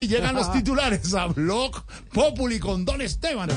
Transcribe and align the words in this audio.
Y 0.00 0.06
llegan 0.06 0.36
los 0.36 0.52
titulares 0.52 1.12
a 1.14 1.26
Blog 1.26 1.82
Populi 2.12 2.60
con 2.60 2.84
Don 2.84 3.00
Esteban. 3.00 3.48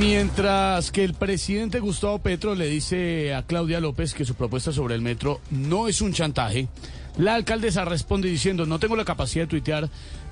Mientras 0.00 0.90
que 0.90 1.04
el 1.04 1.14
presidente 1.14 1.78
Gustavo 1.78 2.18
Petro 2.18 2.56
le 2.56 2.66
dice 2.66 3.32
a 3.32 3.44
Claudia 3.44 3.78
López 3.78 4.12
que 4.12 4.24
su 4.24 4.34
propuesta 4.34 4.72
sobre 4.72 4.96
el 4.96 5.02
metro 5.02 5.40
no 5.52 5.86
es 5.86 6.00
un 6.00 6.12
chantaje, 6.12 6.66
la 7.16 7.36
alcaldesa 7.36 7.84
responde 7.84 8.28
diciendo, 8.28 8.66
no 8.66 8.80
tengo 8.80 8.96
la 8.96 9.04
capacidad 9.04 9.44
de 9.44 9.50
tuitear 9.50 9.88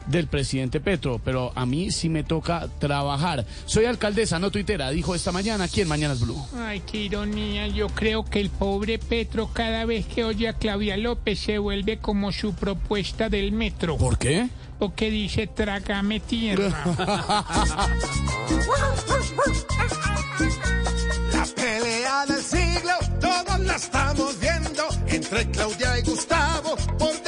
del 0.07 0.27
presidente 0.27 0.80
Petro, 0.80 1.21
pero 1.25 1.53
a 1.55 1.66
mí 1.66 1.91
sí 1.91 2.09
me 2.09 2.25
toca 2.25 2.69
trabajar. 2.79 3.45
Soy 3.66 3.84
alcaldesa, 3.84 4.39
no 4.39 4.51
tuitera, 4.51 4.91
dijo 4.91 5.14
esta 5.14 5.32
mañana 5.32 5.64
aquí 5.64 5.80
en 5.80 5.89
Mañanas 5.89 6.21
Blue. 6.21 6.45
Ay, 6.57 6.80
qué 6.80 6.98
ironía. 6.98 7.66
Yo 7.69 7.89
creo 7.89 8.25
que 8.25 8.41
el 8.41 8.51
pobre 8.51 8.98
Petro 8.98 9.51
cada 9.52 9.84
vez 9.84 10.07
que 10.07 10.25
oye 10.25 10.48
a 10.48 10.55
Claudia 10.55 10.96
López 10.96 11.38
se 11.41 11.59
vuelve 11.59 11.98
como 11.98 12.33
su 12.33 12.55
propuesta 12.55 13.29
del 13.29 13.52
metro. 13.52 13.96
¿Por 13.96 14.19
qué? 14.19 14.48
Porque 14.79 15.10
dice 15.10 15.46
trágame 15.46 16.21
tierra. 16.21 16.84
La 21.32 21.46
pelea 21.46 22.27
del 22.27 22.43
siglo, 22.43 22.93
todos 23.21 23.60
la 23.60 23.77
estamos 23.77 24.38
viendo 24.41 24.84
entre 25.07 25.51
Claudia 25.51 25.98
y 25.98 26.02
Gustavo 26.02 26.77
por 26.98 27.21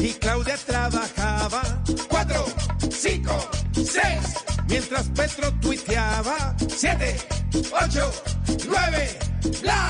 Y 0.00 0.14
Claudia 0.14 0.56
trabajaba. 0.56 1.62
Cuatro, 2.08 2.46
cinco, 2.90 3.50
seis. 3.74 4.34
Mientras 4.66 5.08
Petro 5.08 5.52
tuiteaba. 5.60 6.56
Siete, 6.74 7.16
ocho, 7.70 8.10
nueve. 8.66 9.18
Bla, 9.60 9.89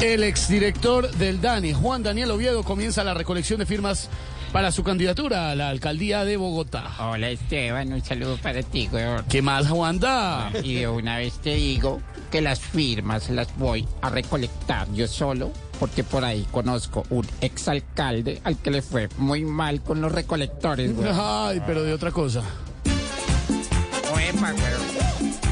El 0.00 0.22
exdirector 0.22 1.10
del 1.12 1.40
DANI, 1.40 1.72
Juan 1.72 2.02
Daniel 2.02 2.30
Oviedo, 2.32 2.62
comienza 2.62 3.04
la 3.04 3.14
recolección 3.14 3.58
de 3.58 3.66
firmas 3.66 4.10
para 4.52 4.70
su 4.70 4.84
candidatura 4.84 5.50
a 5.50 5.54
la 5.54 5.68
alcaldía 5.70 6.24
de 6.24 6.36
Bogotá. 6.36 6.90
Hola 7.00 7.30
Esteban, 7.30 7.92
un 7.92 8.04
saludo 8.04 8.36
para 8.36 8.62
ti, 8.62 8.88
weón. 8.92 9.24
¿Qué 9.28 9.40
más, 9.42 9.68
Juanda? 9.68 10.52
Y 10.62 10.74
de 10.74 10.88
una 10.88 11.16
vez 11.18 11.34
te 11.38 11.54
digo 11.54 12.00
que 12.30 12.40
las 12.40 12.60
firmas 12.60 13.30
las 13.30 13.56
voy 13.56 13.86
a 14.02 14.10
recolectar 14.10 14.86
yo 14.92 15.08
solo, 15.08 15.50
porque 15.80 16.04
por 16.04 16.24
ahí 16.24 16.46
conozco 16.50 17.04
un 17.10 17.26
exalcalde 17.40 18.40
al 18.44 18.58
que 18.58 18.70
le 18.70 18.82
fue 18.82 19.08
muy 19.16 19.44
mal 19.44 19.80
con 19.82 20.00
los 20.00 20.12
recolectores, 20.12 20.92
weón. 20.96 21.16
Ay, 21.18 21.62
pero 21.66 21.82
de 21.82 21.92
otra 21.92 22.10
cosa. 22.10 22.42
Uepa, 24.14 24.52
weón. 24.54 25.43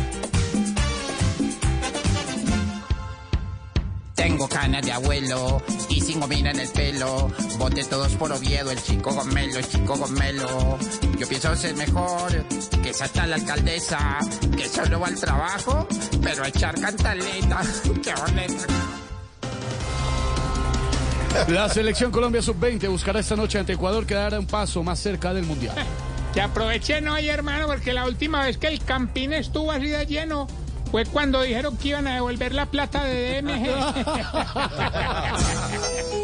Tengo 4.22 4.48
canas 4.48 4.82
de 4.82 4.92
abuelo 4.92 5.60
y 5.88 6.00
sin 6.00 6.20
gomina 6.20 6.52
en 6.52 6.60
el 6.60 6.68
pelo. 6.68 7.28
Vote 7.58 7.82
todos 7.82 8.12
por 8.12 8.30
Oviedo, 8.30 8.70
el 8.70 8.80
chico 8.80 9.12
gomelo, 9.12 9.58
el 9.58 9.66
chico 9.66 9.96
gomelo. 9.96 10.78
Yo 11.18 11.26
pienso 11.26 11.56
ser 11.56 11.74
mejor 11.74 12.30
que 12.84 12.90
esa 12.90 13.08
tal 13.08 13.32
alcaldesa 13.32 14.20
que 14.56 14.68
solo 14.68 15.00
va 15.00 15.08
al 15.08 15.16
trabajo, 15.16 15.88
pero 16.22 16.44
a 16.44 16.48
echar 16.48 16.80
cantaleta. 16.80 17.62
¡Qué 18.04 18.14
boleta! 18.14 18.66
La 21.48 21.68
selección 21.68 22.12
Colombia 22.12 22.42
Sub-20 22.42 22.88
buscará 22.90 23.18
esta 23.18 23.34
noche 23.34 23.58
ante 23.58 23.72
Ecuador 23.72 24.06
que 24.06 24.14
dará 24.14 24.38
un 24.38 24.46
paso 24.46 24.84
más 24.84 25.00
cerca 25.00 25.34
del 25.34 25.46
Mundial. 25.46 25.74
Que 26.32 26.40
aprovechen 26.40 27.08
hoy, 27.08 27.28
hermano, 27.28 27.66
porque 27.66 27.92
la 27.92 28.06
última 28.06 28.44
vez 28.44 28.56
que 28.56 28.68
el 28.68 28.84
Campín 28.84 29.32
estuvo 29.32 29.72
así 29.72 29.88
de 29.88 30.06
lleno 30.06 30.46
fue 30.92 31.04
cuando 31.06 31.40
dijeron 31.40 31.76
que 31.78 31.88
iban 31.88 32.06
a 32.06 32.14
devolver 32.14 32.54
la 32.54 32.66
plata 32.66 33.02
de 33.02 33.40
DMG. 33.40 33.66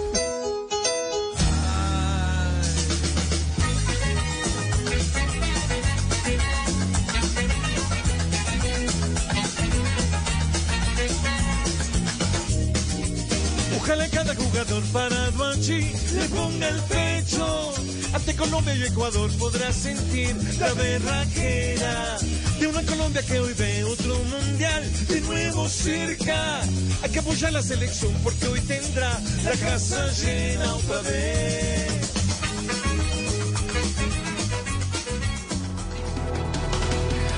Ojalá 13.80 14.08
cada 14.08 14.34
jugador 14.34 14.82
parado 14.92 15.44
allí 15.46 15.92
le 16.14 16.28
ponga 16.34 16.68
el 16.68 16.80
pecho. 16.82 17.72
Ante 18.12 18.34
Colombia 18.34 18.74
y 18.74 18.82
Ecuador 18.82 19.30
podrá 19.38 19.72
sentir 19.72 20.34
la 20.58 20.72
berraquera 20.74 22.16
de 22.58 22.66
una 22.66 22.82
Colombia 22.82 23.22
que 23.22 23.38
hoy 23.38 23.52
ve 23.56 23.84
otro 23.84 24.18
mundial 24.24 24.82
de 25.08 25.20
nuevo 25.20 25.68
cerca. 25.68 26.60
Hay 27.02 27.10
que 27.10 27.18
apoyar 27.20 27.52
la 27.52 27.62
selección 27.62 28.12
porque 28.24 28.48
hoy 28.48 28.60
tendrá 28.62 29.20
la 29.44 29.52
casa 29.52 30.10
llena 30.12 30.74
otra 30.74 31.00
vez. 31.02 31.98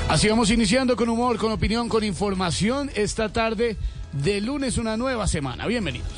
Así 0.09 0.29
vamos 0.29 0.51
iniciando 0.51 0.97
con 0.97 1.09
humor, 1.09 1.37
con 1.37 1.53
opinión, 1.53 1.89
con 1.89 2.03
información. 2.03 2.91
Esta 2.95 3.29
tarde 3.29 3.77
de 4.13 4.41
lunes 4.41 4.79
una 4.79 4.97
nueva 4.97 5.27
semana. 5.27 5.67
Bienvenidos. 5.67 6.09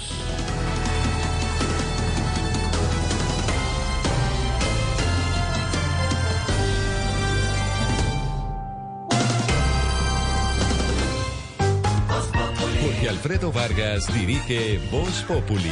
Jorge 12.82 13.08
Alfredo 13.08 13.52
Vargas 13.52 14.12
dirige 14.12 14.80
Voz 14.90 15.22
Populi. 15.22 15.70